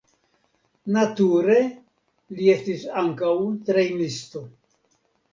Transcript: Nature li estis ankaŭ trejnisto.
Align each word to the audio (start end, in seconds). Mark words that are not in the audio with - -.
Nature 0.93 1.57
li 2.39 2.47
estis 2.53 2.85
ankaŭ 3.01 3.35
trejnisto. 3.69 4.43